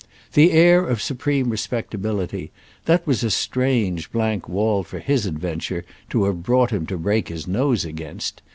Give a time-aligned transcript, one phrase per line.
[0.33, 6.41] The air of supreme respectability—that was a strange blank wall for his adventure to have
[6.41, 8.41] brought him to break his nose against.